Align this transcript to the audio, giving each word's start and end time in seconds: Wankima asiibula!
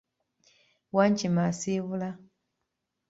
Wankima 0.95 1.41
asiibula! 1.51 2.09